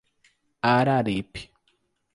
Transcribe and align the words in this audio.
Araripe 0.73 1.41